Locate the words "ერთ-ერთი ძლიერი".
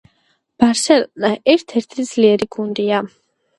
1.55-2.51